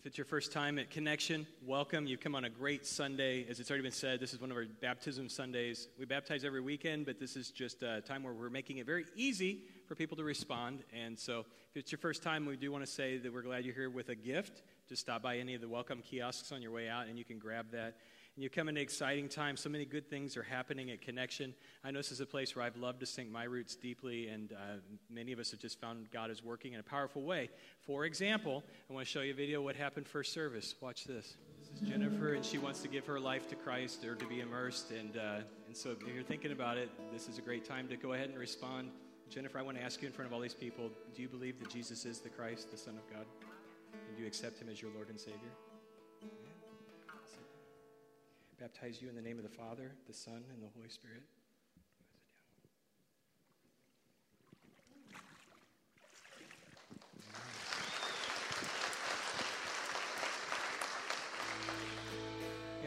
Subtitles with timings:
[0.00, 2.06] If it's your first time at Connection, welcome.
[2.06, 3.44] You've come on a great Sunday.
[3.50, 5.88] As it's already been said, this is one of our baptism Sundays.
[5.98, 9.04] We baptize every weekend, but this is just a time where we're making it very
[9.14, 10.84] easy for people to respond.
[10.98, 13.66] And so, if it's your first time, we do want to say that we're glad
[13.66, 14.62] you're here with a gift.
[14.88, 17.38] Just stop by any of the welcome kiosks on your way out, and you can
[17.38, 17.96] grab that
[18.42, 19.60] you come into exciting times.
[19.60, 21.54] So many good things are happening at Connection.
[21.84, 24.52] I know this is a place where I've loved to sink my roots deeply, and
[24.52, 24.76] uh,
[25.10, 27.50] many of us have just found God is working in a powerful way.
[27.80, 30.74] For example, I want to show you a video what happened first service.
[30.80, 31.36] Watch this.
[31.60, 34.40] This is Jennifer, and she wants to give her life to Christ or to be
[34.40, 34.90] immersed.
[34.90, 37.96] And, uh, and so if you're thinking about it, this is a great time to
[37.96, 38.90] go ahead and respond.
[39.28, 41.58] Jennifer, I want to ask you in front of all these people do you believe
[41.60, 43.26] that Jesus is the Christ, the Son of God?
[43.92, 45.50] And do you accept him as your Lord and Savior?
[48.60, 51.22] Baptize you in the name of the Father, the Son, and the Holy Spirit.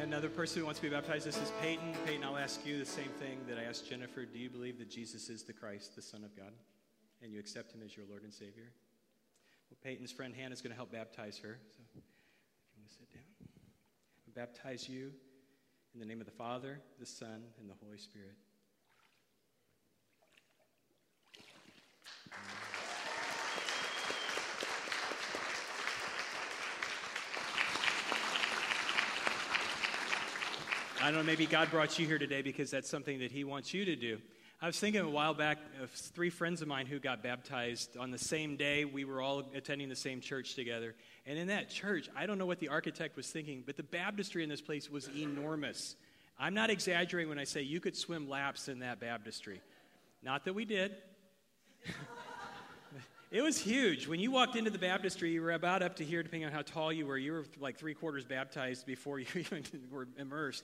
[0.02, 1.26] another person who wants to be baptized.
[1.26, 1.94] This is Peyton.
[2.06, 4.26] Peyton, I'll ask you the same thing that I asked Jennifer.
[4.26, 6.52] Do you believe that Jesus is the Christ, the Son of God,
[7.22, 8.74] and you accept him as your Lord and Savior?
[9.72, 11.58] Well, Peyton's friend Hannah is going to help baptize her.
[11.72, 12.02] So if you
[12.78, 13.24] want to sit down,
[14.28, 15.14] I'll baptize you
[15.94, 18.34] in the name of the Father, the Son, and the Holy Spirit.
[31.00, 33.74] I don't know, maybe God brought you here today because that's something that He wants
[33.74, 34.18] you to do.
[34.64, 38.12] I was thinking a while back of three friends of mine who got baptized on
[38.12, 38.86] the same day.
[38.86, 40.96] We were all attending the same church together.
[41.26, 44.42] And in that church, I don't know what the architect was thinking, but the baptistry
[44.42, 45.98] in this place was enormous.
[46.40, 49.60] I'm not exaggerating when I say you could swim laps in that baptistry.
[50.24, 50.96] Not that we did.
[53.32, 54.08] it was huge.
[54.08, 56.62] When you walked into the baptistry, you were about up to here, depending on how
[56.62, 57.18] tall you were.
[57.18, 60.64] You were like three quarters baptized before you even were immersed.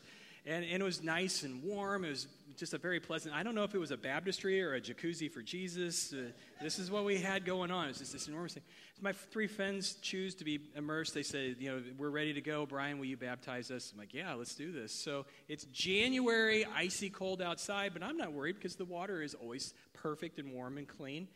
[0.50, 2.04] And, and it was nice and warm.
[2.04, 3.36] It was just a very pleasant.
[3.36, 6.12] I don't know if it was a baptistry or a jacuzzi for Jesus.
[6.12, 7.86] Uh, this is what we had going on.
[7.86, 8.64] It was just this enormous thing.
[9.00, 11.14] My three friends choose to be immersed.
[11.14, 12.66] They say, you know, we're ready to go.
[12.66, 13.92] Brian, will you baptize us?
[13.94, 14.92] I'm like, yeah, let's do this.
[14.92, 19.76] So it's January, icy cold outside, but I'm not worried because the water is always
[19.94, 21.28] perfect and warm and clean.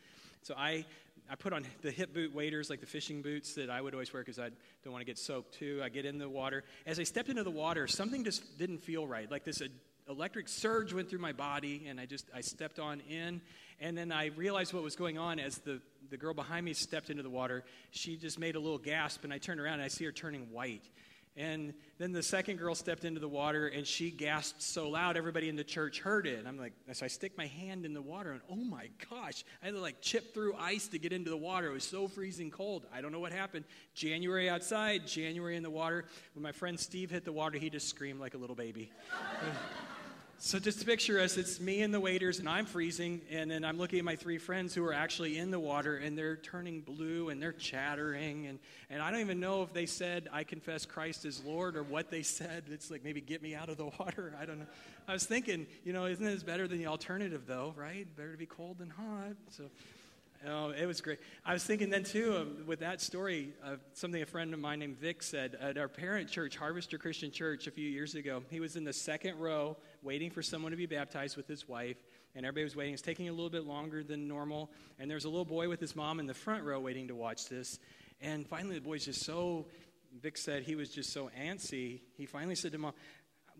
[0.41, 0.85] So I,
[1.29, 4.13] I put on the hip boot waders, like the fishing boots that I would always
[4.13, 4.49] wear because I
[4.83, 5.81] don't want to get soaked too.
[5.83, 6.63] I get in the water.
[6.85, 9.29] As I stepped into the water, something just didn't feel right.
[9.29, 9.61] Like this
[10.09, 13.41] electric surge went through my body and i just i stepped on in
[13.79, 15.79] and then i realized what was going on as the,
[16.09, 19.31] the girl behind me stepped into the water she just made a little gasp and
[19.31, 20.89] i turned around and i see her turning white
[21.35, 25.49] and then the second girl stepped into the water and she gasped so loud everybody
[25.49, 26.37] in the church heard it.
[26.37, 29.43] And I'm like, so I stick my hand in the water and oh my gosh,
[29.61, 31.69] I had to like chip through ice to get into the water.
[31.69, 32.85] It was so freezing cold.
[32.93, 33.65] I don't know what happened.
[33.95, 36.05] January outside, January in the water.
[36.35, 38.91] When my friend Steve hit the water, he just screamed like a little baby.
[40.45, 43.77] So just picture us, it's me and the waders, and I'm freezing, and then I'm
[43.77, 47.29] looking at my three friends who are actually in the water, and they're turning blue,
[47.29, 48.59] and they're chattering, and,
[48.89, 52.11] and I don't even know if they said, I confess Christ as Lord, or what
[52.11, 52.65] they said.
[52.69, 54.35] It's like, maybe get me out of the water.
[54.37, 54.65] I don't know.
[55.07, 58.05] I was thinking, you know, isn't this better than the alternative, though, right?
[58.17, 59.37] Better to be cold than hot.
[59.49, 59.69] So
[60.45, 61.19] Oh, it was great.
[61.45, 64.79] I was thinking then, too, um, with that story, uh, something a friend of mine
[64.79, 68.43] named Vic said at our parent church, Harvester Christian Church, a few years ago.
[68.49, 71.95] He was in the second row waiting for someone to be baptized with his wife,
[72.35, 72.93] and everybody was waiting.
[72.93, 75.95] It's taking a little bit longer than normal, and there's a little boy with his
[75.95, 77.79] mom in the front row waiting to watch this.
[78.19, 79.67] And finally, the boy's just so,
[80.21, 82.01] Vic said he was just so antsy.
[82.17, 82.93] He finally said to mom,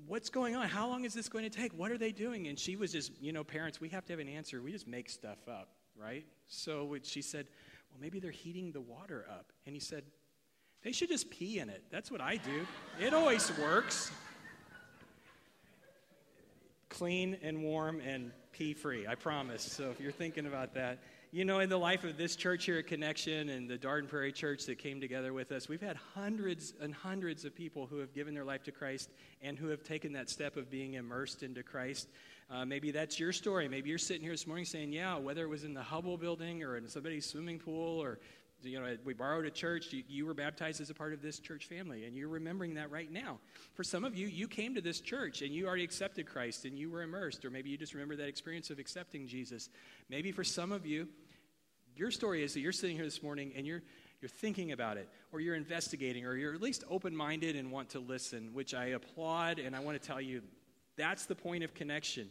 [0.08, 0.68] What's going on?
[0.68, 1.72] How long is this going to take?
[1.74, 2.48] What are they doing?
[2.48, 4.60] And she was just, you know, parents, we have to have an answer.
[4.62, 6.26] We just make stuff up right?
[6.48, 7.48] So she said,
[7.92, 9.52] Well, maybe they're heating the water up.
[9.66, 10.04] And he said,
[10.84, 11.84] They should just pee in it.
[11.92, 12.66] That's what I do.
[13.00, 14.12] It always works.
[16.90, 19.64] Clean and warm and pee free, I promise.
[19.64, 21.00] So if you're thinking about that,
[21.34, 24.32] you know, in the life of this church here at Connection and the Dardenne Prairie
[24.32, 28.14] Church that came together with us, we've had hundreds and hundreds of people who have
[28.14, 29.10] given their life to Christ
[29.42, 32.08] and who have taken that step of being immersed into Christ.
[32.50, 33.68] Uh, maybe that's your story.
[33.68, 36.64] Maybe you're sitting here this morning saying, yeah, whether it was in the Hubble building
[36.64, 38.20] or in somebody's swimming pool or
[38.64, 39.92] you know, we borrowed a church.
[39.92, 42.92] You, you, were baptized as a part of this church family, and you're remembering that
[42.92, 43.40] right now.
[43.74, 46.78] For some of you, you came to this church and you already accepted Christ and
[46.78, 49.70] you were immersed, or maybe you just remember that experience of accepting Jesus.
[50.10, 51.08] Maybe for some of you,
[51.96, 53.82] your story is that you're sitting here this morning and you're
[54.22, 57.90] you're thinking about it, or you're investigating, or you're at least open minded and want
[57.90, 60.42] to listen, which I applaud, and I want to tell you
[60.98, 62.30] that's the point of connection.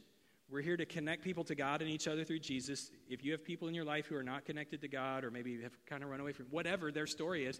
[0.50, 2.90] We're here to connect people to God and each other through Jesus.
[3.08, 5.62] If you have people in your life who are not connected to God or maybe
[5.62, 7.58] have kind of run away from whatever their story is,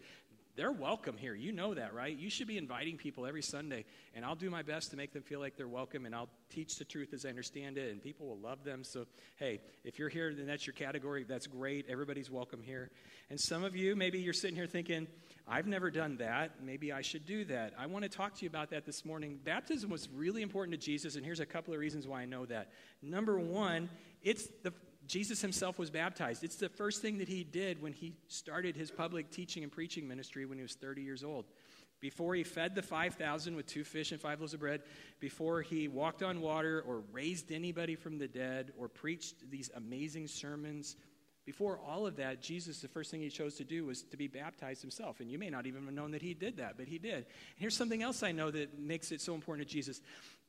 [0.54, 1.34] they're welcome here.
[1.34, 2.16] You know that, right?
[2.16, 5.22] You should be inviting people every Sunday, and I'll do my best to make them
[5.22, 8.26] feel like they're welcome, and I'll teach the truth as I understand it, and people
[8.26, 8.84] will love them.
[8.84, 9.06] So,
[9.36, 11.24] hey, if you're here, then that's your category.
[11.24, 11.86] That's great.
[11.88, 12.90] Everybody's welcome here.
[13.30, 15.06] And some of you, maybe you're sitting here thinking,
[15.48, 16.62] I've never done that.
[16.62, 17.72] Maybe I should do that.
[17.78, 19.38] I want to talk to you about that this morning.
[19.42, 22.44] Baptism was really important to Jesus, and here's a couple of reasons why I know
[22.46, 22.70] that.
[23.00, 23.88] Number one,
[24.22, 24.74] it's the
[25.06, 26.44] Jesus himself was baptized.
[26.44, 30.06] It's the first thing that he did when he started his public teaching and preaching
[30.06, 31.46] ministry when he was 30 years old.
[32.00, 34.82] Before he fed the 5,000 with two fish and five loaves of bread,
[35.20, 40.26] before he walked on water or raised anybody from the dead or preached these amazing
[40.26, 40.96] sermons,
[41.44, 44.28] before all of that, Jesus, the first thing he chose to do was to be
[44.28, 45.20] baptized himself.
[45.20, 47.14] And you may not even have known that he did that, but he did.
[47.14, 47.24] And
[47.56, 50.00] here's something else I know that makes it so important to Jesus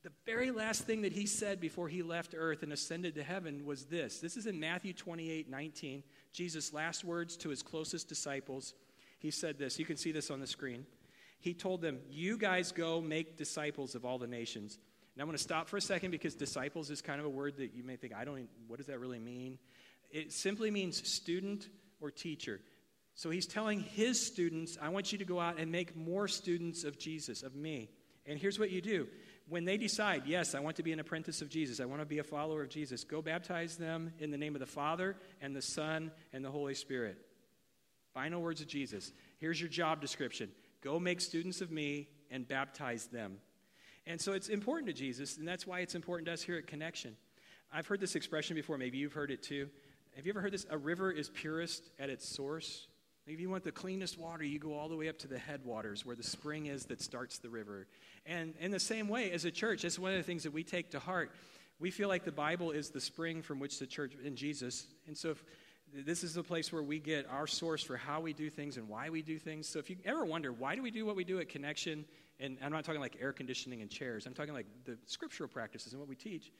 [0.03, 3.65] the very last thing that he said before he left earth and ascended to heaven
[3.65, 4.19] was this.
[4.19, 6.03] This is in Matthew 28 19.
[6.33, 8.73] Jesus' last words to his closest disciples.
[9.19, 9.79] He said this.
[9.79, 10.85] You can see this on the screen.
[11.39, 14.77] He told them, You guys go make disciples of all the nations.
[15.15, 17.57] And I'm going to stop for a second because disciples is kind of a word
[17.57, 19.59] that you may think, I don't, what does that really mean?
[20.09, 21.69] It simply means student
[22.01, 22.59] or teacher.
[23.15, 26.83] So he's telling his students, I want you to go out and make more students
[26.83, 27.89] of Jesus, of me.
[28.25, 29.07] And here's what you do
[29.47, 32.05] when they decide, yes, I want to be an apprentice of Jesus, I want to
[32.05, 35.55] be a follower of Jesus, go baptize them in the name of the Father and
[35.55, 37.17] the Son and the Holy Spirit.
[38.13, 39.11] Final words of Jesus.
[39.39, 40.49] Here's your job description
[40.81, 43.37] go make students of me and baptize them.
[44.05, 46.67] And so it's important to Jesus, and that's why it's important to us here at
[46.67, 47.15] Connection.
[47.71, 49.69] I've heard this expression before, maybe you've heard it too.
[50.15, 50.65] Have you ever heard this?
[50.69, 52.87] A river is purest at its source.
[53.25, 56.05] If you want the cleanest water, you go all the way up to the headwaters
[56.05, 57.87] where the spring is that starts the river.
[58.25, 60.63] And in the same way, as a church, that's one of the things that we
[60.63, 61.31] take to heart.
[61.79, 64.87] We feel like the Bible is the spring from which the church, in Jesus.
[65.07, 65.43] And so if,
[66.05, 68.89] this is the place where we get our source for how we do things and
[68.89, 69.69] why we do things.
[69.69, 72.03] So if you ever wonder, why do we do what we do at Connection?
[72.41, 75.93] And I'm not talking like air conditioning and chairs, I'm talking like the scriptural practices
[75.93, 76.51] and what we teach.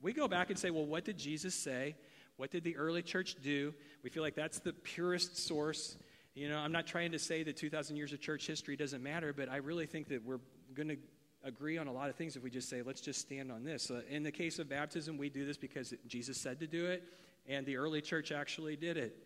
[0.00, 1.94] We go back and say, well, what did Jesus say?
[2.38, 3.74] What did the early church do?
[4.04, 5.96] We feel like that's the purest source.
[6.38, 9.32] You know, I'm not trying to say that 2,000 years of church history doesn't matter,
[9.32, 10.38] but I really think that we're
[10.72, 10.96] going to
[11.42, 13.90] agree on a lot of things if we just say, let's just stand on this.
[13.90, 17.02] Uh, in the case of baptism, we do this because Jesus said to do it,
[17.48, 19.16] and the early church actually did it.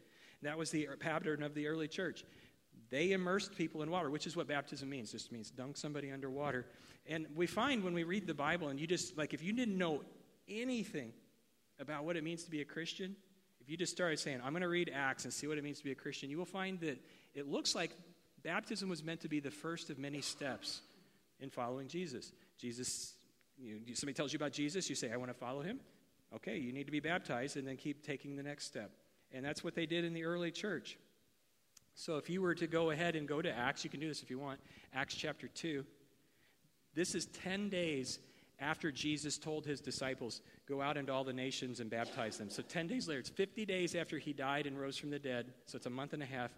[0.41, 2.25] And that was the pattern of the early church.
[2.89, 5.13] They immersed people in water, which is what baptism means.
[5.13, 6.65] Just means dunk somebody underwater.
[7.07, 9.77] And we find when we read the Bible, and you just, like, if you didn't
[9.77, 10.01] know
[10.49, 11.13] anything
[11.79, 13.17] about what it means to be a Christian,
[13.63, 15.79] if you just started saying, I'm going to read Acts and see what it means
[15.79, 16.99] to be a Christian, you will find that
[17.33, 17.93] it looks like
[18.43, 20.81] baptism was meant to be the first of many steps
[21.39, 22.33] in following Jesus.
[22.59, 23.15] Jesus,
[23.57, 25.79] you somebody tells you about Jesus, you say, I want to follow him.
[26.35, 28.91] Okay, you need to be baptized and then keep taking the next step.
[29.31, 30.99] And that's what they did in the early church.
[31.95, 34.23] So if you were to go ahead and go to Acts, you can do this
[34.23, 34.59] if you want,
[34.93, 35.85] Acts chapter 2.
[36.95, 38.19] This is 10 days
[38.63, 42.49] after Jesus told his disciples, Go out into all the nations and baptize them.
[42.49, 45.53] So 10 days later, it's 50 days after he died and rose from the dead.
[45.67, 46.51] So it's a month and a half.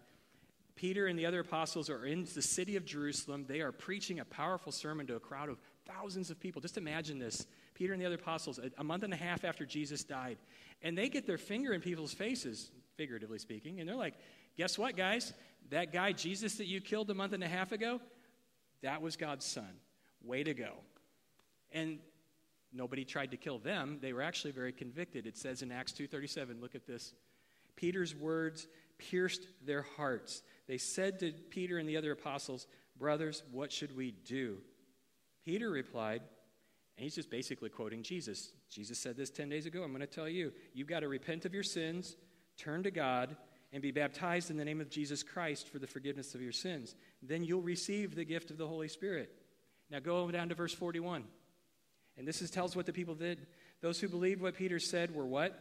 [0.75, 3.45] Peter and the other apostles are in the city of Jerusalem.
[3.47, 6.61] They are preaching a powerful sermon to a crowd of thousands of people.
[6.61, 7.47] Just imagine this.
[7.73, 10.37] Peter and the other apostles, a, month and a half after Jesus died.
[10.81, 14.15] And they get their finger in people's faces, figuratively speaking, and they're like,
[14.57, 15.33] Guess what, guys?
[15.69, 17.99] That guy, Jesus, that you killed a month and a half ago,
[18.81, 19.67] that was God's son.
[20.23, 20.75] Way to go.
[21.75, 21.99] And
[22.73, 23.99] nobody tried to kill them.
[24.01, 25.27] They were actually very convicted.
[25.27, 27.13] It says in Acts 2:37, look at this.
[27.75, 28.67] Peter's words
[28.97, 30.41] pierced their hearts.
[30.67, 32.65] They said to Peter and the other apostles,
[32.97, 34.63] "Brothers, what should we do?"
[35.43, 36.21] Peter replied,
[36.97, 38.53] and he's just basically quoting Jesus.
[38.69, 39.83] Jesus said this 10 days ago.
[39.83, 40.53] I'm going to tell you.
[40.73, 42.15] You've got to repent of your sins,
[42.55, 43.35] turn to God,
[43.73, 46.95] and be baptized in the name of Jesus Christ for the forgiveness of your sins.
[47.21, 49.29] Then you'll receive the gift of the Holy Spirit.
[49.89, 51.27] Now go down to verse 41.
[52.17, 53.45] And this is, tells what the people did.
[53.81, 55.51] Those who believed what Peter said were what?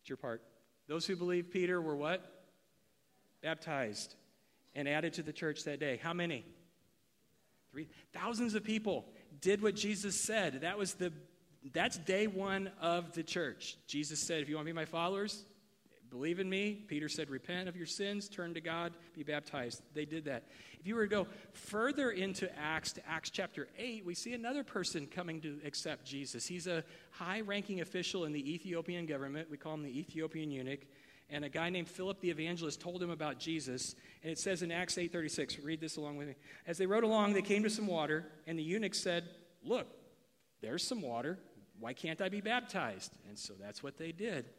[0.00, 0.42] It's your part.
[0.88, 2.22] Those who believed Peter were what?
[3.42, 4.14] Baptized
[4.74, 5.98] and added to the church that day.
[6.02, 6.44] How many?
[7.70, 9.06] Three thousands of people
[9.40, 10.60] did what Jesus said.
[10.60, 11.12] That was the
[11.72, 13.76] that's day one of the church.
[13.86, 15.44] Jesus said, if you want to be my followers,
[16.12, 16.74] Believe in me.
[16.88, 19.80] Peter said, Repent of your sins, turn to God, be baptized.
[19.94, 20.44] They did that.
[20.78, 24.62] If you were to go further into Acts, to Acts chapter 8, we see another
[24.62, 26.46] person coming to accept Jesus.
[26.46, 29.50] He's a high ranking official in the Ethiopian government.
[29.50, 30.80] We call him the Ethiopian eunuch.
[31.30, 33.94] And a guy named Philip the evangelist told him about Jesus.
[34.22, 36.34] And it says in Acts 8:36, read this along with me.
[36.66, 39.30] As they rode along, they came to some water, and the eunuch said,
[39.64, 39.86] Look,
[40.60, 41.38] there's some water.
[41.80, 43.16] Why can't I be baptized?
[43.28, 44.50] And so that's what they did.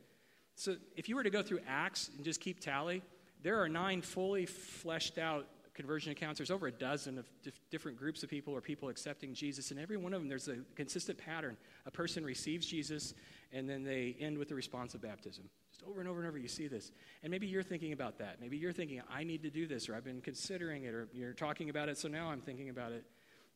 [0.55, 3.01] So if you were to go through Acts and just keep tally,
[3.41, 6.37] there are nine fully fleshed out conversion accounts.
[6.37, 9.79] There's over a dozen of dif- different groups of people or people accepting Jesus, and
[9.79, 11.57] every one of them there's a consistent pattern.
[11.85, 13.13] A person receives Jesus,
[13.51, 15.49] and then they end with the response of baptism.
[15.71, 16.91] Just over and over and over, you see this.
[17.23, 18.39] And maybe you're thinking about that.
[18.39, 21.33] Maybe you're thinking, I need to do this, or I've been considering it, or you're
[21.33, 23.03] talking about it, so now I'm thinking about it,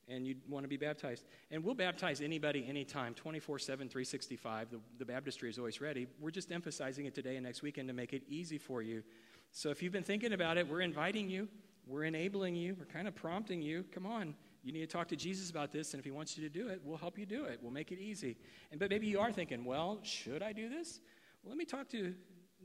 [0.08, 1.26] and you want to be baptized.
[1.52, 4.70] And we'll baptize anybody anytime, 24 7, 365.
[4.72, 6.08] The, the baptistry is always ready.
[6.20, 9.04] We're just emphasizing it today and next weekend to make it easy for you.
[9.52, 11.48] So if you've been thinking about it, we're inviting you,
[11.86, 13.84] we're enabling you, we're kind of prompting you.
[13.92, 16.44] Come on, you need to talk to Jesus about this, and if he wants you
[16.44, 17.60] to do it, we'll help you do it.
[17.62, 18.38] We'll make it easy.
[18.72, 21.00] And but maybe you are thinking, well, should I do this?
[21.44, 22.14] Well, let me talk to,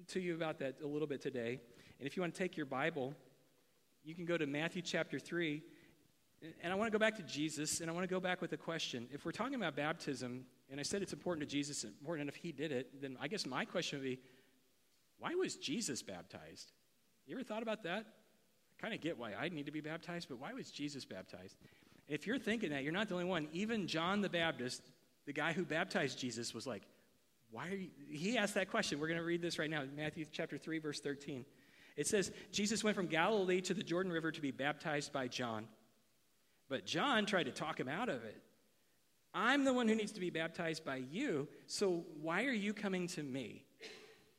[0.08, 1.60] to you about that a little bit today.
[1.98, 3.14] And if you want to take your Bible,
[4.04, 5.62] you can go to Matthew chapter 3.
[6.62, 8.52] And I want to go back to Jesus, and I want to go back with
[8.52, 9.08] a question.
[9.12, 12.50] If we're talking about baptism, and I said it's important to Jesus, important enough he
[12.50, 14.18] did it, then I guess my question would be,
[15.18, 16.72] why was Jesus baptized?
[17.26, 18.06] You ever thought about that?
[18.06, 21.56] I kind of get why I need to be baptized, but why was Jesus baptized?
[22.08, 23.46] If you're thinking that, you're not the only one.
[23.52, 24.82] Even John the Baptist,
[25.26, 26.82] the guy who baptized Jesus, was like,
[27.52, 27.90] why are you?
[28.10, 28.98] He asked that question.
[28.98, 31.44] We're going to read this right now, Matthew chapter 3, verse 13.
[31.96, 35.66] It says, Jesus went from Galilee to the Jordan River to be baptized by John.
[36.72, 38.40] But John tried to talk him out of it.
[39.34, 43.06] I'm the one who needs to be baptized by you, so why are you coming
[43.08, 43.66] to me?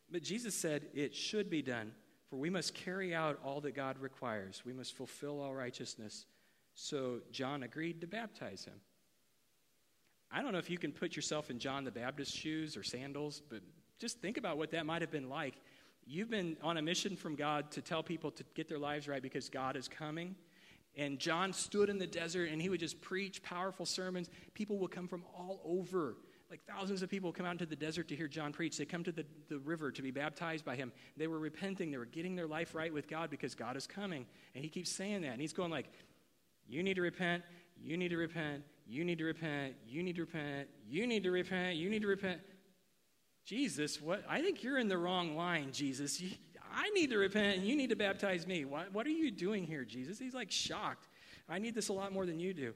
[0.09, 1.91] But Jesus said, It should be done,
[2.31, 4.63] for we must carry out all that God requires.
[4.65, 6.25] We must fulfill all righteousness.
[6.73, 8.81] So John agreed to baptize him.
[10.31, 13.43] I don't know if you can put yourself in John the Baptist's shoes or sandals,
[13.47, 13.59] but
[13.99, 15.53] just think about what that might have been like.
[16.03, 19.21] You've been on a mission from God to tell people to get their lives right
[19.21, 20.35] because God is coming.
[20.95, 24.29] And John stood in the desert and he would just preach powerful sermons.
[24.53, 26.17] People would come from all over.
[26.51, 28.77] Like thousands of people come out into the desert to hear John preach.
[28.77, 30.91] They come to the, the river to be baptized by him.
[31.17, 31.89] They were repenting.
[31.89, 34.27] They were getting their life right with God because God is coming.
[34.53, 35.31] And he keeps saying that.
[35.31, 35.89] And he's going like,
[36.67, 37.43] you need to repent.
[37.81, 38.63] You need to repent.
[38.87, 39.73] You need to repent.
[39.87, 40.67] You need to repent.
[40.87, 41.75] You need to repent.
[41.75, 42.41] You need to repent.
[43.45, 44.23] Jesus, what?
[44.29, 46.21] I think you're in the wrong line, Jesus.
[46.73, 48.65] I need to repent and you need to baptize me.
[48.65, 50.17] What, what are you doing here, Jesus?
[50.17, 51.07] He's like shocked.
[51.47, 52.73] I need this a lot more than you do.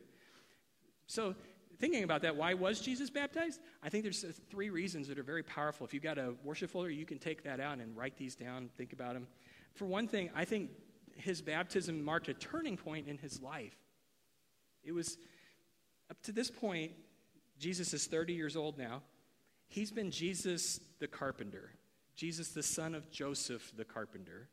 [1.07, 1.33] So,
[1.79, 3.59] thinking about that, why was Jesus baptized?
[3.81, 5.85] I think there's uh, three reasons that are very powerful.
[5.85, 8.69] If you've got a worship folder, you can take that out and write these down,
[8.77, 9.27] think about them.
[9.73, 10.71] For one thing, I think
[11.15, 13.75] his baptism marked a turning point in his life.
[14.83, 15.17] It was
[16.09, 16.91] up to this point,
[17.59, 19.01] Jesus is 30 years old now.
[19.67, 21.71] He's been Jesus the carpenter.
[22.17, 24.49] Jesus, the son of Joseph the carpenter.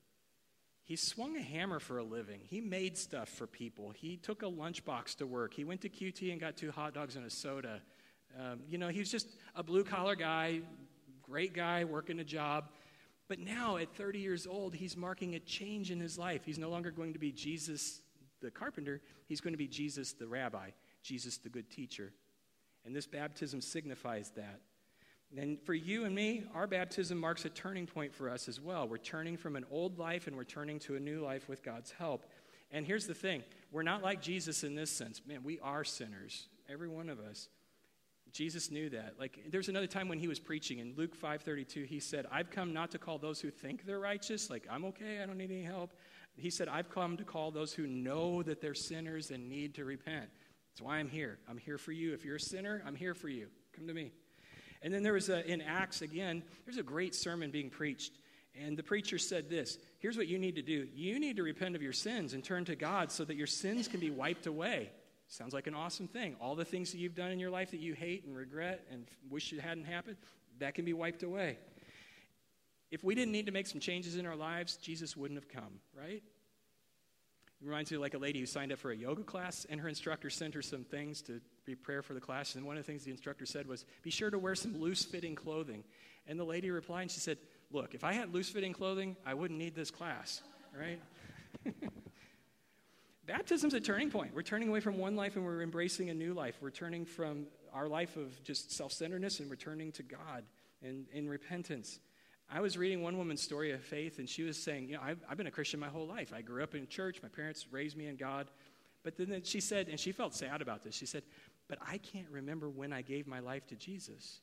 [0.84, 2.40] He swung a hammer for a living.
[2.44, 3.90] He made stuff for people.
[3.96, 5.54] He took a lunchbox to work.
[5.54, 7.80] He went to QT and got two hot dogs and a soda.
[8.38, 10.60] Um, you know, he was just a blue collar guy,
[11.22, 12.66] great guy, working a job.
[13.28, 16.42] But now, at 30 years old, he's marking a change in his life.
[16.44, 18.02] He's no longer going to be Jesus
[18.42, 20.68] the carpenter, he's going to be Jesus the rabbi,
[21.02, 22.12] Jesus the good teacher.
[22.84, 24.60] And this baptism signifies that.
[25.36, 28.86] And for you and me, our baptism marks a turning point for us as well.
[28.86, 31.90] We're turning from an old life and we're turning to a new life with God's
[31.90, 32.26] help.
[32.70, 35.22] And here's the thing we're not like Jesus in this sense.
[35.26, 37.48] Man, we are sinners, every one of us.
[38.32, 39.14] Jesus knew that.
[39.18, 42.72] Like there's another time when he was preaching in Luke 5:32 he said, "I've come
[42.72, 45.62] not to call those who think they're righteous, like I'm okay, I don't need any
[45.62, 45.92] help.
[46.36, 49.84] He said, "I've come to call those who know that they're sinners and need to
[49.84, 50.28] repent."
[50.72, 51.38] That's why I'm here.
[51.48, 52.12] I'm here for you.
[52.12, 53.48] If you're a sinner, I'm here for you.
[53.72, 54.10] Come to me.
[54.84, 58.18] And then there was a, in Acts again, there's a great sermon being preached.
[58.54, 61.74] And the preacher said this Here's what you need to do you need to repent
[61.74, 64.90] of your sins and turn to God so that your sins can be wiped away.
[65.26, 66.36] Sounds like an awesome thing.
[66.38, 69.06] All the things that you've done in your life that you hate and regret and
[69.30, 70.18] wish it hadn't happened,
[70.58, 71.58] that can be wiped away.
[72.90, 75.80] If we didn't need to make some changes in our lives, Jesus wouldn't have come,
[75.98, 76.22] right?
[77.64, 79.88] Reminds me of like a lady who signed up for a yoga class, and her
[79.88, 82.56] instructor sent her some things to prepare for the class.
[82.56, 85.04] And one of the things the instructor said was, Be sure to wear some loose
[85.04, 85.82] fitting clothing.
[86.26, 87.38] And the lady replied, and she said,
[87.70, 90.42] Look, if I had loose fitting clothing, I wouldn't need this class,
[90.78, 91.00] right?
[93.26, 94.34] Baptism's a turning point.
[94.34, 96.56] We're turning away from one life and we're embracing a new life.
[96.60, 100.44] We're turning from our life of just self centeredness and returning to God
[100.82, 101.98] and in repentance.
[102.54, 105.18] I was reading one woman's story of faith, and she was saying, You know, I've,
[105.28, 106.32] I've been a Christian my whole life.
[106.32, 108.46] I grew up in church, my parents raised me in God.
[109.02, 111.24] But then she said, and she felt sad about this, she said,
[111.68, 114.40] But I can't remember when I gave my life to Jesus.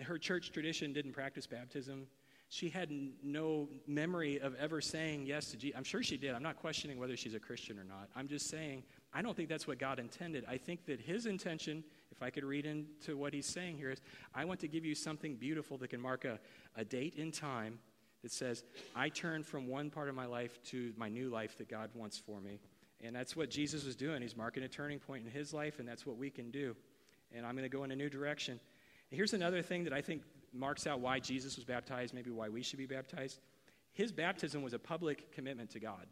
[0.00, 2.06] Her church tradition didn't practice baptism.
[2.48, 2.90] She had
[3.22, 5.76] no memory of ever saying yes to Jesus.
[5.76, 6.34] I'm sure she did.
[6.34, 8.08] I'm not questioning whether she's a Christian or not.
[8.16, 10.46] I'm just saying, I don't think that's what God intended.
[10.48, 14.00] I think that his intention if I could read into what he's saying here, is
[14.34, 16.38] I want to give you something beautiful that can mark a,
[16.76, 17.78] a date in time
[18.22, 18.64] that says,
[18.94, 22.18] I turn from one part of my life to my new life that God wants
[22.18, 22.60] for me.
[23.02, 24.20] And that's what Jesus was doing.
[24.20, 26.76] He's marking a turning point in his life, and that's what we can do.
[27.34, 28.60] And I'm going to go in a new direction.
[29.10, 32.48] And here's another thing that I think marks out why Jesus was baptized, maybe why
[32.48, 33.38] we should be baptized.
[33.92, 36.06] His baptism was a public commitment to God.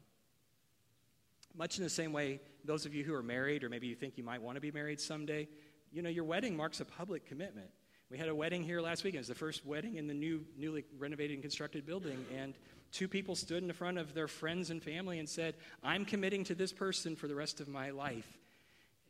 [1.55, 4.17] Much in the same way, those of you who are married, or maybe you think
[4.17, 5.49] you might want to be married someday,
[5.92, 7.68] you know, your wedding marks a public commitment.
[8.11, 9.14] We had a wedding here last week.
[9.14, 12.25] It was the first wedding in the new, newly renovated and constructed building.
[12.35, 12.54] And
[12.90, 16.54] two people stood in front of their friends and family and said, I'm committing to
[16.54, 18.38] this person for the rest of my life.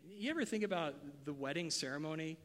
[0.04, 0.94] You ever think about
[1.24, 2.38] the wedding ceremony?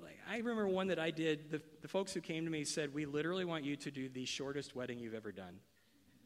[0.00, 1.50] Like, I remember one that I did.
[1.50, 4.24] The, the folks who came to me said, We literally want you to do the
[4.24, 5.58] shortest wedding you've ever done.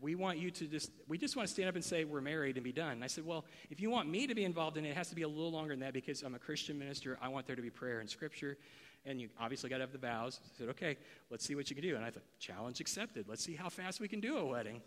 [0.00, 2.56] We want you to just, we just want to stand up and say, We're married
[2.56, 2.92] and be done.
[2.92, 5.08] And I said, Well, if you want me to be involved in it, it has
[5.08, 7.18] to be a little longer than that because I'm a Christian minister.
[7.22, 8.58] I want there to be prayer and scripture
[9.06, 10.40] and you obviously got to have the vows.
[10.42, 10.96] I said, okay,
[11.30, 11.96] let's see what you can do.
[11.96, 13.26] And I thought, challenge accepted.
[13.28, 14.80] Let's see how fast we can do a wedding.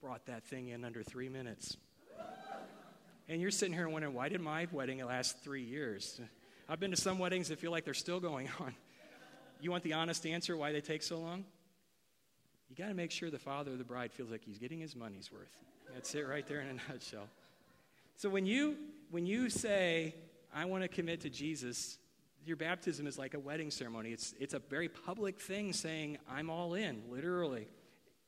[0.00, 1.76] Brought that thing in under three minutes.
[3.28, 6.20] And you're sitting here wondering, why did my wedding last three years?
[6.68, 8.74] I've been to some weddings that feel like they're still going on.
[9.60, 11.44] You want the honest answer why they take so long?
[12.74, 14.96] You got to make sure the father of the bride feels like he's getting his
[14.96, 15.56] money's worth.
[15.92, 17.28] That's it right there in a nutshell.
[18.16, 18.76] So when you
[19.12, 20.16] when you say,
[20.52, 21.98] I want to commit to Jesus,
[22.44, 24.10] your baptism is like a wedding ceremony.
[24.10, 27.68] It's, it's a very public thing saying, I'm all in, literally.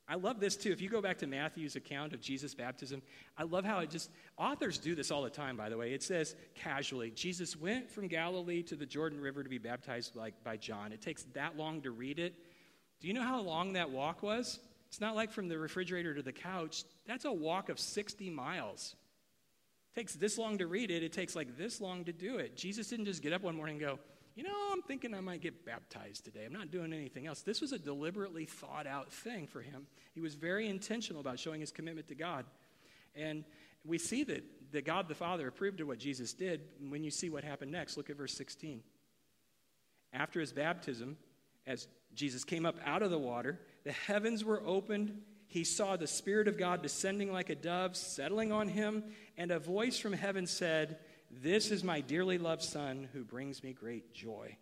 [0.08, 0.70] I love this too.
[0.70, 3.02] If you go back to Matthew's account of Jesus' baptism,
[3.36, 5.92] I love how it just, authors do this all the time, by the way.
[5.92, 10.34] It says casually, Jesus went from Galilee to the Jordan River to be baptized like
[10.44, 10.92] by John.
[10.92, 12.34] It takes that long to read it.
[13.00, 14.58] Do you know how long that walk was?
[14.88, 16.84] It's not like from the refrigerator to the couch.
[17.06, 18.94] That's a walk of 60 miles
[19.92, 22.56] It takes this long to read it, it takes like this long to do it.
[22.56, 23.98] Jesus didn't just get up one morning and go,
[24.36, 26.44] you know, I'm thinking I might get baptized today.
[26.44, 27.40] I'm not doing anything else.
[27.40, 29.86] This was a deliberately thought out thing for him.
[30.14, 32.44] He was very intentional about showing his commitment to God.
[33.14, 33.44] And
[33.82, 36.60] we see that, that God the Father approved of what Jesus did
[36.90, 37.96] when you see what happened next.
[37.96, 38.82] Look at verse 16.
[40.12, 41.16] After his baptism,
[41.66, 46.06] as Jesus came up out of the water, the heavens were opened he saw the
[46.06, 49.04] Spirit of God descending like a dove, settling on him,
[49.36, 50.98] and a voice from heaven said,
[51.30, 54.56] This is my dearly loved Son who brings me great joy.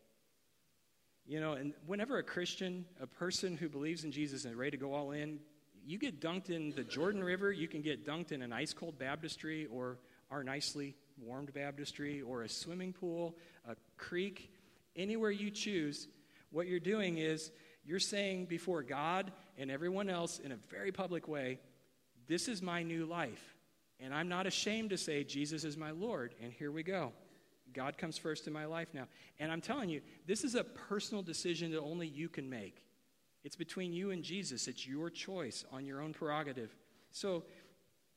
[1.26, 4.72] You know, and whenever a Christian, a person who believes in Jesus and is ready
[4.72, 5.40] to go all in,
[5.86, 8.98] you get dunked in the Jordan River, you can get dunked in an ice cold
[8.98, 9.98] baptistry or
[10.30, 13.36] our nicely warmed baptistry or a swimming pool,
[13.66, 14.52] a creek,
[14.96, 16.08] anywhere you choose.
[16.54, 17.50] What you're doing is
[17.84, 21.58] you're saying before God and everyone else in a very public way,
[22.28, 23.56] This is my new life.
[23.98, 26.34] And I'm not ashamed to say, Jesus is my Lord.
[26.40, 27.12] And here we go.
[27.72, 29.08] God comes first in my life now.
[29.40, 32.84] And I'm telling you, this is a personal decision that only you can make.
[33.42, 36.74] It's between you and Jesus, it's your choice on your own prerogative.
[37.10, 37.42] So,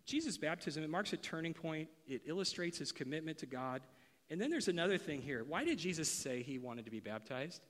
[0.05, 3.81] Jesus' baptism, it marks a turning point, it illustrates his commitment to God.
[4.29, 5.43] And then there's another thing here.
[5.43, 7.61] Why did Jesus say he wanted to be baptized?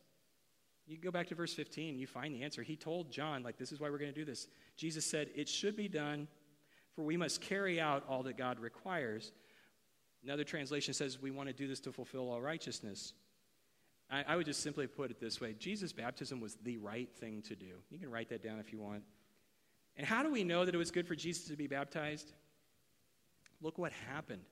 [0.87, 2.63] You go back to verse 15, you find the answer.
[2.63, 4.47] He told John, like, this is why we're going to do this.
[4.77, 6.27] Jesus said, It should be done,
[6.95, 9.33] for we must carry out all that God requires.
[10.23, 13.13] Another translation says, We want to do this to fulfill all righteousness.
[14.09, 17.41] I, I would just simply put it this way Jesus' baptism was the right thing
[17.43, 17.75] to do.
[17.89, 19.03] You can write that down if you want.
[19.97, 22.31] And how do we know that it was good for Jesus to be baptized?
[23.61, 24.43] Look what happened.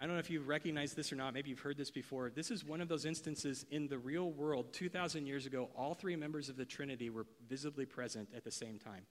[0.00, 1.34] I don't know if you recognize this or not.
[1.34, 2.30] Maybe you've heard this before.
[2.30, 6.16] This is one of those instances in the real world, 2,000 years ago, all three
[6.16, 9.04] members of the Trinity were visibly present at the same time,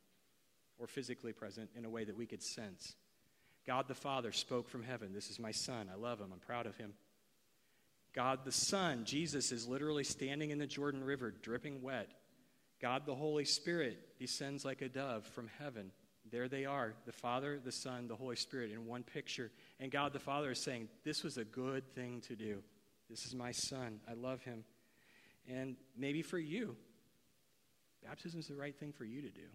[0.80, 2.96] or physically present in a way that we could sense.
[3.68, 5.90] God the Father spoke from heaven This is my Son.
[5.94, 6.30] I love him.
[6.34, 6.94] I'm proud of him.
[8.16, 12.10] God the Son, Jesus, is literally standing in the Jordan River, dripping wet.
[12.82, 15.92] God the Holy Spirit descends like a dove from heaven.
[16.32, 19.52] There they are, the Father, the Son, the Holy Spirit in one picture.
[19.80, 22.62] And God the Father is saying, This was a good thing to do.
[23.10, 24.00] This is my Son.
[24.10, 24.64] I love him.
[25.48, 26.76] And maybe for you,
[28.06, 29.48] baptism is the right thing for you to do.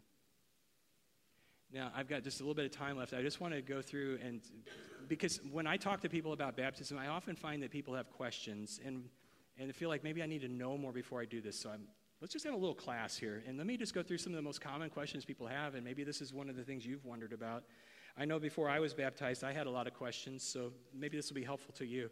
[1.72, 3.14] Now, I've got just a little bit of time left.
[3.14, 4.40] I just want to go through and
[5.08, 8.80] because when I talk to people about baptism, I often find that people have questions
[8.84, 9.04] and
[9.58, 11.60] and feel like maybe I need to know more before I do this.
[11.60, 11.86] So I'm
[12.24, 13.42] let's just have a little class here.
[13.46, 15.84] And let me just go through some of the most common questions people have, and
[15.84, 17.64] maybe this is one of the things you've wondered about.
[18.16, 21.28] I know before I was baptized, I had a lot of questions, so maybe this
[21.28, 22.08] will be helpful to you.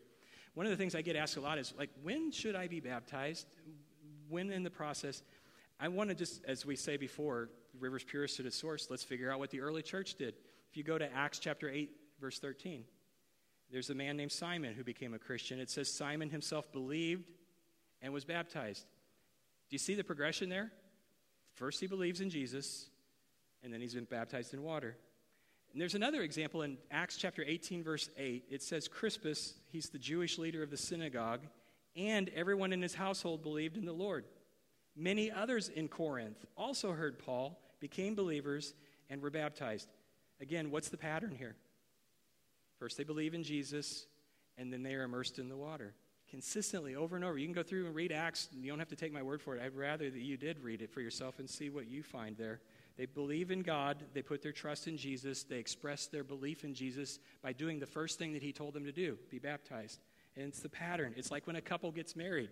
[0.52, 2.78] One of the things I get asked a lot is, like, when should I be
[2.78, 3.46] baptized?
[4.28, 5.22] When in the process?
[5.80, 7.48] I want to just, as we say before,
[7.80, 10.34] river's purest to its source, let's figure out what the early church did.
[10.70, 12.84] If you go to Acts chapter 8, verse 13,
[13.70, 15.58] there's a man named Simon who became a Christian.
[15.58, 17.30] It says Simon himself believed
[18.02, 18.84] and was baptized.
[19.72, 20.70] Do you see the progression there?
[21.54, 22.90] First, he believes in Jesus,
[23.64, 24.98] and then he's been baptized in water.
[25.72, 28.44] And there's another example in Acts chapter 18, verse 8.
[28.50, 31.40] It says Crispus, he's the Jewish leader of the synagogue,
[31.96, 34.26] and everyone in his household believed in the Lord.
[34.94, 38.74] Many others in Corinth also heard Paul, became believers,
[39.08, 39.88] and were baptized.
[40.38, 41.56] Again, what's the pattern here?
[42.78, 44.04] First, they believe in Jesus,
[44.58, 45.94] and then they are immersed in the water.
[46.32, 47.36] Consistently, over and over.
[47.36, 48.48] You can go through and read Acts.
[48.58, 49.62] You don't have to take my word for it.
[49.62, 52.60] I'd rather that you did read it for yourself and see what you find there.
[52.96, 54.02] They believe in God.
[54.14, 55.42] They put their trust in Jesus.
[55.42, 58.84] They express their belief in Jesus by doing the first thing that He told them
[58.86, 60.00] to do be baptized.
[60.34, 61.12] And it's the pattern.
[61.18, 62.48] It's like when a couple gets married.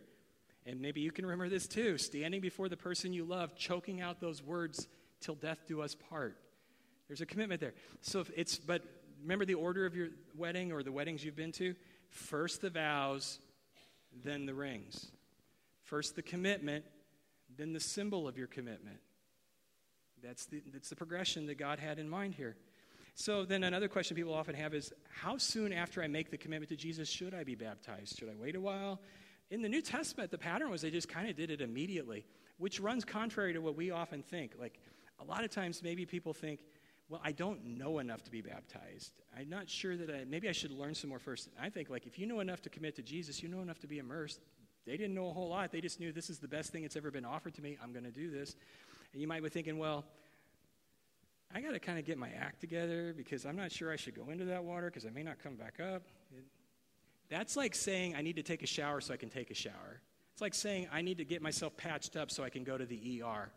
[0.66, 4.20] And maybe you can remember this too standing before the person you love, choking out
[4.20, 4.88] those words,
[5.22, 6.36] till death do us part.
[7.08, 7.72] There's a commitment there.
[8.02, 8.82] So it's, but
[9.22, 11.74] remember the order of your wedding or the weddings you've been to?
[12.10, 13.38] First the vows,
[14.24, 15.10] then the rings.
[15.82, 16.84] First the commitment,
[17.56, 18.98] then the symbol of your commitment.
[20.22, 22.56] That's the, that's the progression that God had in mind here.
[23.14, 26.68] So then another question people often have is how soon after I make the commitment
[26.70, 28.18] to Jesus should I be baptized?
[28.18, 29.00] Should I wait a while?
[29.50, 32.24] In the New Testament, the pattern was they just kind of did it immediately,
[32.58, 34.52] which runs contrary to what we often think.
[34.58, 34.78] Like
[35.18, 36.60] a lot of times, maybe people think,
[37.10, 39.12] well, I don't know enough to be baptized.
[39.36, 41.48] I'm not sure that I, maybe I should learn some more first.
[41.60, 43.88] I think, like, if you know enough to commit to Jesus, you know enough to
[43.88, 44.40] be immersed.
[44.86, 45.72] They didn't know a whole lot.
[45.72, 47.76] They just knew this is the best thing that's ever been offered to me.
[47.82, 48.54] I'm going to do this.
[49.12, 50.04] And you might be thinking, well,
[51.52, 54.14] I got to kind of get my act together because I'm not sure I should
[54.14, 56.02] go into that water because I may not come back up.
[56.36, 56.44] It,
[57.28, 60.00] that's like saying I need to take a shower so I can take a shower.
[60.32, 62.86] It's like saying I need to get myself patched up so I can go to
[62.86, 63.50] the ER.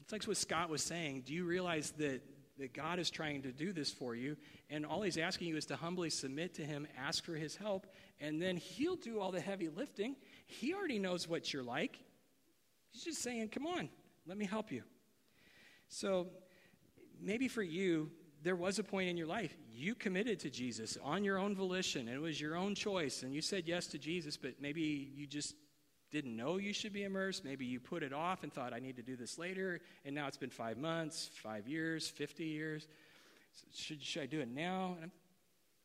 [0.00, 1.24] It's like what Scott was saying.
[1.26, 2.22] Do you realize that,
[2.58, 4.36] that God is trying to do this for you?
[4.70, 7.86] And all he's asking you is to humbly submit to him, ask for his help,
[8.20, 10.16] and then he'll do all the heavy lifting.
[10.46, 11.98] He already knows what you're like.
[12.90, 13.88] He's just saying, Come on,
[14.26, 14.82] let me help you.
[15.88, 16.28] So
[17.20, 18.10] maybe for you,
[18.42, 22.08] there was a point in your life you committed to Jesus on your own volition.
[22.08, 25.54] It was your own choice, and you said yes to Jesus, but maybe you just
[26.14, 27.44] didn't know you should be immersed.
[27.44, 30.28] Maybe you put it off and thought, I need to do this later, and now
[30.28, 32.86] it's been five months, five years, 50 years.
[33.74, 34.96] Should, should I do it now?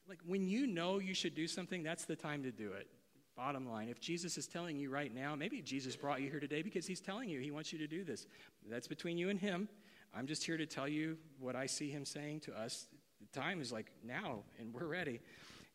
[0.07, 2.87] like, when you know you should do something, that's the time to do it.
[3.35, 6.63] Bottom line, if Jesus is telling you right now, maybe Jesus brought you here today
[6.63, 8.25] because he's telling you he wants you to do this.
[8.67, 9.69] That's between you and him.
[10.15, 12.87] I'm just here to tell you what I see him saying to us.
[13.21, 15.21] The time is like now, and we're ready.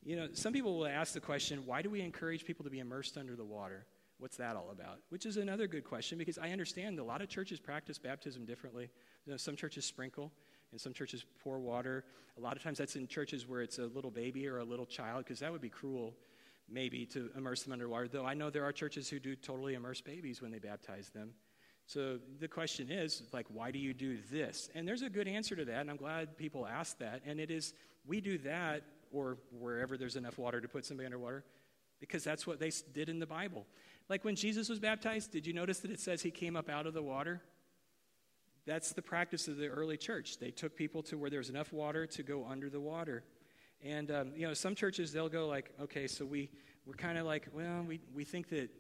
[0.05, 2.81] You know, some people will ask the question, why do we encourage people to be
[2.81, 3.87] immersed under the water?
[4.24, 5.00] What's that all about?
[5.10, 8.88] Which is another good question because I understand a lot of churches practice baptism differently.
[9.26, 10.32] You know, some churches sprinkle,
[10.72, 12.06] and some churches pour water.
[12.38, 14.87] A lot of times that's in churches where it's a little baby or a little
[14.87, 16.14] child because that would be cruel,
[16.70, 18.08] maybe, to immerse them underwater.
[18.08, 21.34] Though I know there are churches who do totally immerse babies when they baptize them.
[21.84, 24.70] So the question is, like, why do you do this?
[24.74, 27.20] And there's a good answer to that, and I'm glad people ask that.
[27.26, 27.74] And it is,
[28.06, 31.44] we do that, or wherever there's enough water to put somebody underwater,
[32.00, 33.66] because that's what they did in the Bible.
[34.09, 36.87] Like when Jesus was baptized, did you notice that it says he came up out
[36.87, 37.43] of the water?
[38.67, 40.38] That's the practice of the early church.
[40.38, 43.25] They took people to where there was enough water to go under the water.
[43.83, 46.51] And, um, you know, some churches, they'll go like, okay, so we,
[46.87, 48.71] we're kind of like, well, we, we think that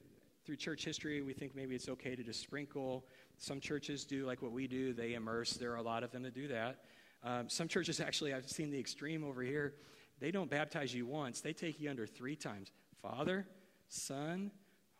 [0.44, 3.04] through church history, we think maybe it's okay to just sprinkle.
[3.38, 5.54] Some churches do like what we do, they immerse.
[5.54, 6.80] There are a lot of them that do that.
[7.22, 9.74] Um, some churches, actually, I've seen the extreme over here.
[10.20, 12.70] They don't baptize you once, they take you under three times
[13.02, 13.46] Father,
[13.88, 14.50] Son,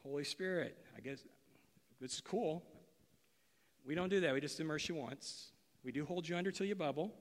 [0.04, 0.76] Holy Spirit.
[0.96, 1.24] I guess
[2.00, 2.62] this is cool.
[3.86, 4.34] We don't do that.
[4.34, 5.52] We just immerse you once.
[5.82, 7.12] We do hold you under till you bubble,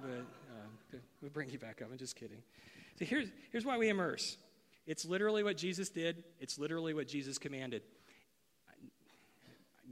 [0.00, 1.88] but uh, we'll bring you back up.
[1.90, 2.42] I'm just kidding.
[2.98, 4.36] So here's, here's why we immerse
[4.84, 7.82] it's literally what Jesus did, it's literally what Jesus commanded.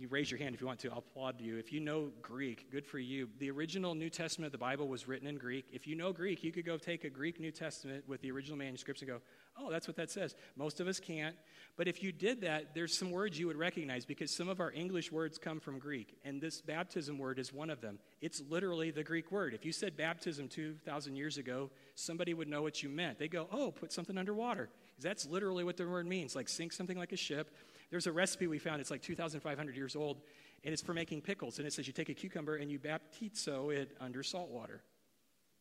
[0.00, 0.90] You raise your hand if you want to.
[0.90, 1.58] I'll applaud you.
[1.58, 3.28] If you know Greek, good for you.
[3.38, 5.66] The original New Testament of the Bible was written in Greek.
[5.74, 8.56] If you know Greek, you could go take a Greek New Testament with the original
[8.56, 9.20] manuscripts and go,
[9.58, 10.34] oh, that's what that says.
[10.56, 11.36] Most of us can't.
[11.76, 14.72] But if you did that, there's some words you would recognize because some of our
[14.72, 16.16] English words come from Greek.
[16.24, 17.98] And this baptism word is one of them.
[18.22, 19.52] It's literally the Greek word.
[19.52, 23.18] If you said baptism 2,000 years ago, somebody would know what you meant.
[23.18, 24.70] They go, oh, put something underwater.
[24.98, 27.54] That's literally what the word means, like sink something like a ship.
[27.90, 30.20] There's a recipe we found, it's like 2,500 years old,
[30.64, 31.58] and it's for making pickles.
[31.58, 34.82] And it says you take a cucumber and you baptizo it under salt water.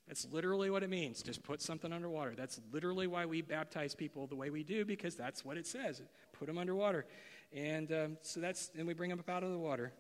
[0.08, 1.22] That's literally what it means.
[1.22, 2.34] Just put something underwater.
[2.36, 6.02] That's literally why we baptize people the way we do, because that's what it says.
[6.34, 7.06] Put them underwater.
[7.54, 9.94] And um, so that's, and we bring them up out of the water.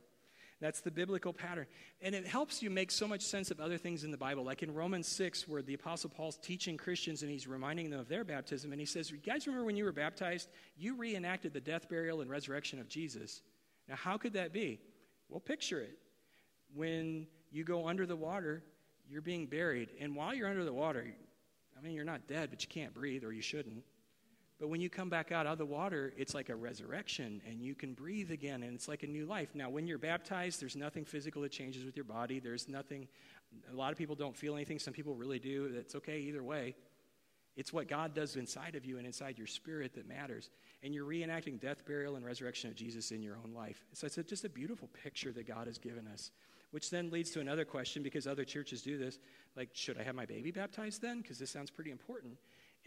[0.61, 1.67] That's the biblical pattern.
[2.01, 4.61] And it helps you make so much sense of other things in the Bible, like
[4.61, 8.25] in Romans 6, where the Apostle Paul's teaching Christians and he's reminding them of their
[8.25, 8.71] baptism.
[8.73, 10.49] And he says, You guys remember when you were baptized?
[10.77, 13.41] You reenacted the death, burial, and resurrection of Jesus.
[13.87, 14.81] Now, how could that be?
[15.29, 15.97] Well, picture it.
[16.75, 18.63] When you go under the water,
[19.09, 19.89] you're being buried.
[19.99, 21.05] And while you're under the water,
[21.77, 23.83] I mean, you're not dead, but you can't breathe, or you shouldn't.
[24.59, 27.75] But when you come back out of the water, it's like a resurrection, and you
[27.75, 29.49] can breathe again, and it's like a new life.
[29.53, 32.39] Now, when you're baptized, there's nothing physical that changes with your body.
[32.39, 33.07] There's nothing,
[33.71, 34.77] a lot of people don't feel anything.
[34.77, 35.71] Some people really do.
[35.73, 36.75] That's okay either way.
[37.55, 40.49] It's what God does inside of you and inside your spirit that matters.
[40.83, 43.85] And you're reenacting death, burial, and resurrection of Jesus in your own life.
[43.93, 46.31] So it's just a beautiful picture that God has given us.
[46.71, 49.17] Which then leads to another question because other churches do this.
[49.55, 51.21] Like, should I have my baby baptized then?
[51.21, 52.37] Because this sounds pretty important.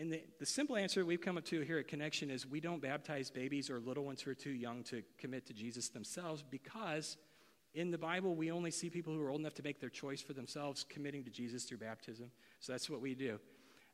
[0.02, 2.82] And the, the simple answer we've come up to here at Connection is we don't
[2.82, 7.16] baptize babies or little ones who are too young to commit to Jesus themselves because
[7.72, 10.20] in the Bible we only see people who are old enough to make their choice
[10.20, 12.32] for themselves committing to Jesus through baptism.
[12.58, 13.38] So that's what we do.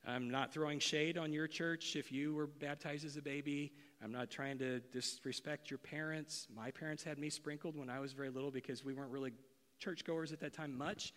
[0.06, 3.74] I'm not throwing shade on your church if you were baptized as a baby.
[4.02, 6.46] I'm not trying to disrespect your parents.
[6.56, 9.32] My parents had me sprinkled when I was very little because we weren't really
[9.78, 11.12] churchgoers at that time much.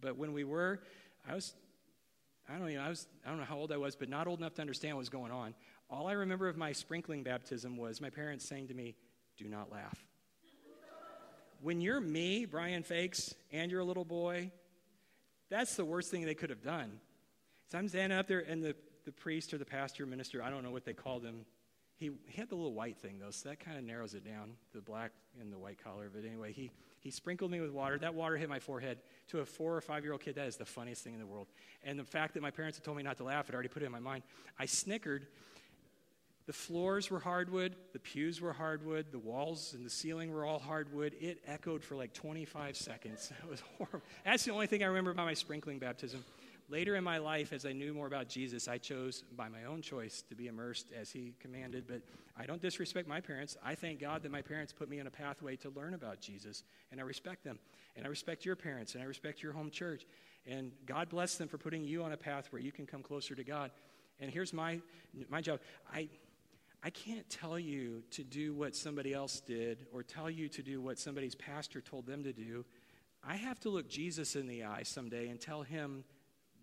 [0.00, 0.80] But when we were,
[1.30, 1.54] I was
[2.52, 4.38] I don't, know, I, was, I don't know how old I was, but not old
[4.38, 5.54] enough to understand what was going on.
[5.88, 8.94] All I remember of my sprinkling baptism was my parents saying to me,
[9.38, 10.04] Do not laugh.
[11.62, 14.50] when you're me, Brian Fakes, and you're a little boy,
[15.48, 17.00] that's the worst thing they could have done.
[17.70, 18.74] So I'm standing up there, and the,
[19.06, 21.46] the priest or the pastor, minister, I don't know what they call him,
[22.02, 24.54] he, he had the little white thing, though, so that kind of narrows it down,
[24.74, 26.10] the black and the white collar.
[26.12, 27.96] But anyway, he, he sprinkled me with water.
[27.96, 28.98] That water hit my forehead.
[29.28, 31.26] To a four or five year old kid, that is the funniest thing in the
[31.26, 31.46] world.
[31.84, 33.84] And the fact that my parents had told me not to laugh had already put
[33.84, 34.24] it in my mind.
[34.58, 35.28] I snickered.
[36.46, 40.58] The floors were hardwood, the pews were hardwood, the walls and the ceiling were all
[40.58, 41.14] hardwood.
[41.20, 43.32] It echoed for like 25 seconds.
[43.44, 44.02] It was horrible.
[44.24, 46.24] That's the only thing I remember about my sprinkling baptism.
[46.68, 49.82] Later in my life, as I knew more about Jesus, I chose by my own
[49.82, 51.84] choice to be immersed as he commanded.
[51.86, 52.02] But
[52.36, 53.56] I don't disrespect my parents.
[53.64, 56.64] I thank God that my parents put me on a pathway to learn about Jesus,
[56.90, 57.58] and I respect them.
[57.96, 60.06] And I respect your parents, and I respect your home church.
[60.46, 63.34] And God bless them for putting you on a path where you can come closer
[63.34, 63.70] to God.
[64.18, 64.80] And here's my,
[65.28, 65.60] my job
[65.92, 66.08] I,
[66.82, 70.80] I can't tell you to do what somebody else did or tell you to do
[70.80, 72.64] what somebody's pastor told them to do.
[73.24, 76.02] I have to look Jesus in the eye someday and tell him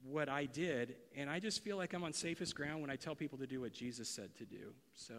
[0.04, 3.16] what I did, and I just feel like I'm on safest ground when I tell
[3.16, 4.74] people to do what Jesus said to do.
[4.94, 5.14] So,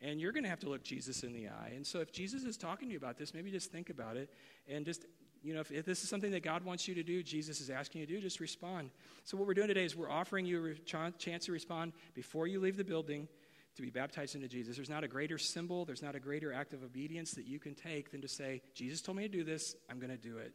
[0.00, 1.72] and you're going to have to look Jesus in the eye.
[1.74, 4.30] And so, if Jesus is talking to you about this, maybe just think about it
[4.68, 5.04] and just
[5.42, 7.68] you know, if, if, this is something that God wants you to do, Jesus is
[7.68, 8.90] asking you to do, just respond.
[9.24, 12.46] So, what we're doing today is we're offering you a re- chance to respond before
[12.46, 13.26] you leave the building
[13.74, 14.76] to be baptized into Jesus.
[14.76, 17.74] There's not a greater symbol, there's not a greater act of obedience that you can
[17.74, 20.52] take than to say, Jesus told me to do this, I'm going to do it.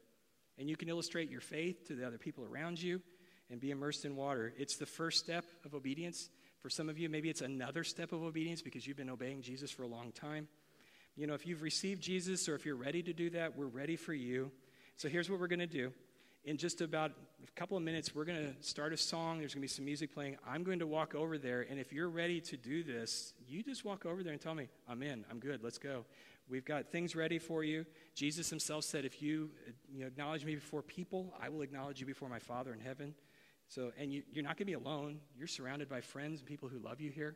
[0.60, 3.02] And you can illustrate your faith to the other people around you
[3.50, 4.54] and be immersed in water.
[4.58, 6.30] It's the first step of obedience.
[6.60, 9.72] For some of you, maybe it's another step of obedience because you've been obeying Jesus
[9.72, 10.48] for a long time.
[11.16, 13.96] You know, if you've received Jesus or if you're ready to do that, we're ready
[13.96, 14.52] for you.
[14.98, 15.92] So here's what we're going to do.
[16.44, 17.12] In just about
[17.46, 19.40] a couple of minutes, we're going to start a song.
[19.40, 20.38] There's going to be some music playing.
[20.48, 21.66] I'm going to walk over there.
[21.70, 24.70] And if you're ready to do this, you just walk over there and tell me,
[24.88, 26.06] I'm in, I'm good, let's go.
[26.50, 27.86] We've got things ready for you.
[28.16, 32.00] Jesus himself said, If you, uh, you know, acknowledge me before people, I will acknowledge
[32.00, 33.14] you before my Father in heaven.
[33.70, 35.20] So, and you, you're not going to be alone.
[35.38, 37.36] You're surrounded by friends and people who love you here.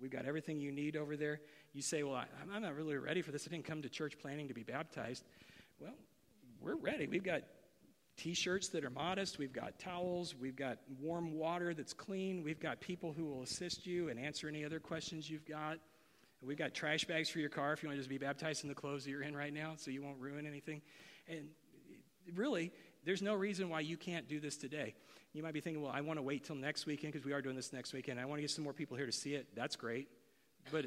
[0.00, 1.40] We've got everything you need over there.
[1.72, 3.46] You say, Well, I, I'm not really ready for this.
[3.46, 5.24] I didn't come to church planning to be baptized.
[5.80, 5.94] Well,
[6.60, 7.06] we're ready.
[7.06, 7.42] We've got
[8.16, 9.38] t shirts that are modest.
[9.38, 10.34] We've got towels.
[10.34, 12.42] We've got warm water that's clean.
[12.42, 15.78] We've got people who will assist you and answer any other questions you've got.
[16.42, 18.68] We've got trash bags for your car if you want to just be baptized in
[18.68, 20.82] the clothes that you're in right now so you won't ruin anything.
[21.26, 21.48] And
[22.34, 22.70] really,
[23.04, 24.94] there's no reason why you can't do this today.
[25.32, 27.42] You might be thinking, well, I want to wait till next weekend because we are
[27.42, 28.20] doing this next weekend.
[28.20, 29.48] I want to get some more people here to see it.
[29.54, 30.08] That's great.
[30.70, 30.86] But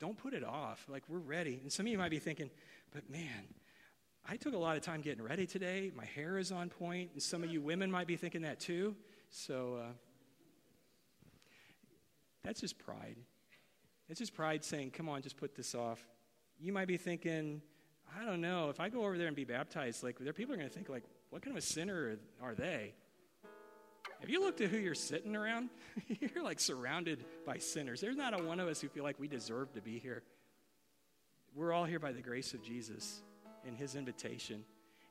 [0.00, 0.84] don't put it off.
[0.88, 1.60] Like, we're ready.
[1.62, 2.50] And some of you might be thinking,
[2.92, 3.48] but man,
[4.28, 5.92] I took a lot of time getting ready today.
[5.94, 7.10] My hair is on point.
[7.12, 8.96] And some of you women might be thinking that too.
[9.30, 9.92] So uh,
[12.42, 13.16] that's just pride.
[14.08, 16.04] It's just pride saying, come on, just put this off.
[16.60, 17.62] You might be thinking,
[18.20, 20.58] I don't know, if I go over there and be baptized, like, there people are
[20.58, 22.94] going to think, like, what kind of a sinner are they?
[24.20, 25.68] Have you looked at who you're sitting around?
[26.20, 28.00] you're like surrounded by sinners.
[28.00, 30.22] There's not a one of us who feel like we deserve to be here.
[31.52, 33.20] We're all here by the grace of Jesus
[33.66, 34.62] and his invitation.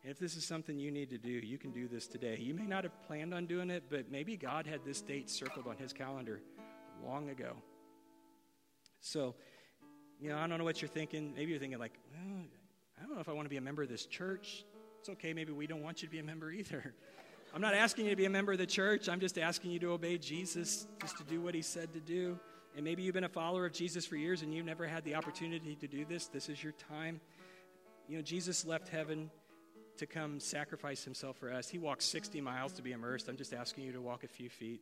[0.02, 2.38] And if this is something you need to do, you can do this today.
[2.40, 5.68] You may not have planned on doing it, but maybe God had this date circled
[5.68, 6.40] on his calendar
[7.06, 7.58] long ago.
[9.02, 9.36] So,
[10.22, 11.34] you know, I don't know what you're thinking.
[11.36, 12.46] Maybe you're thinking, like, well,
[12.98, 14.64] I don't know if I want to be a member of this church.
[15.04, 15.34] It's okay.
[15.34, 16.94] Maybe we don't want you to be a member either.
[17.54, 19.10] I'm not asking you to be a member of the church.
[19.10, 22.40] I'm just asking you to obey Jesus, just to do what he said to do.
[22.78, 25.16] And maybe you've been a follower of Jesus for years and you've never had the
[25.16, 26.28] opportunity to do this.
[26.28, 27.20] This is your time.
[28.08, 29.30] You know, Jesus left heaven
[29.98, 31.68] to come sacrifice himself for us.
[31.68, 33.28] He walked 60 miles to be immersed.
[33.28, 34.80] I'm just asking you to walk a few feet.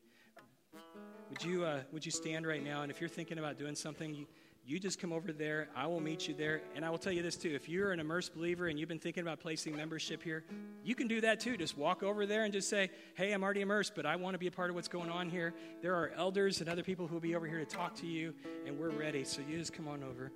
[1.32, 2.84] Would you, uh, would you stand right now?
[2.84, 4.28] And if you're thinking about doing something, you,
[4.66, 5.70] you just come over there.
[5.76, 6.62] I will meet you there.
[6.76, 9.00] And I will tell you this too if you're an immersed believer and you've been
[9.00, 10.44] thinking about placing membership here,
[10.84, 11.58] you can do that too.
[11.58, 14.40] Just walk over there and just say, Hey, I'm already immersed, but I want to
[14.40, 15.54] be a part of what's going on here.
[15.82, 18.34] There are elders and other people who will be over here to talk to you,
[18.66, 19.24] and we're ready.
[19.24, 20.32] So you just come on over.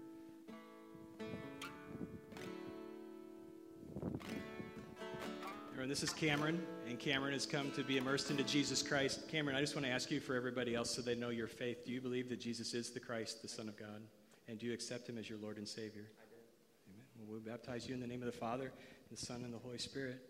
[5.86, 9.28] And this is Cameron, and Cameron has come to be immersed into Jesus Christ.
[9.28, 11.86] Cameron, I just want to ask you for everybody else so they know your faith.
[11.86, 14.02] Do you believe that Jesus is the Christ, the Son of God?
[14.48, 16.06] And do you accept him as your Lord and Savior?
[16.18, 16.92] I do.
[16.92, 17.06] Amen.
[17.20, 18.72] Well, we'll baptize you in the name of the Father,
[19.12, 20.28] the Son, and the Holy Spirit.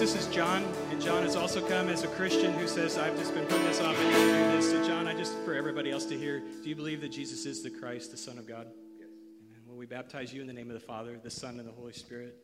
[0.00, 3.34] This is John, and John has also come as a Christian who says, I've just
[3.34, 4.70] been putting this off and to do this.
[4.70, 7.62] So, John, I just, for everybody else to hear, do you believe that Jesus is
[7.62, 8.68] the Christ, the Son of God?
[8.98, 9.08] Yes.
[9.10, 9.60] Amen.
[9.66, 11.92] Will we baptize you in the name of the Father, the Son, and the Holy
[11.92, 12.34] Spirit?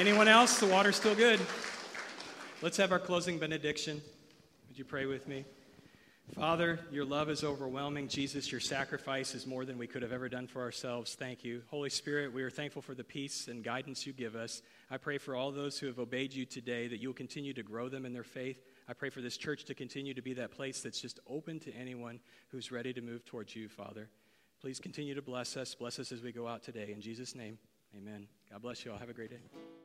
[0.00, 0.58] Anyone else?
[0.58, 1.38] The water's still good.
[2.62, 4.00] Let's have our closing benediction.
[4.68, 5.44] Would you pray with me?
[6.34, 8.08] Father, your love is overwhelming.
[8.08, 11.16] Jesus, your sacrifice is more than we could have ever done for ourselves.
[11.16, 11.60] Thank you.
[11.66, 14.62] Holy Spirit, we are thankful for the peace and guidance you give us.
[14.90, 17.62] I pray for all those who have obeyed you today that you will continue to
[17.62, 18.62] grow them in their faith.
[18.88, 21.74] I pray for this church to continue to be that place that's just open to
[21.74, 24.08] anyone who's ready to move towards you, Father.
[24.62, 25.74] Please continue to bless us.
[25.74, 26.90] Bless us as we go out today.
[26.90, 27.58] In Jesus' name,
[27.94, 28.28] amen.
[28.50, 28.98] God bless you all.
[28.98, 29.79] Have a great day.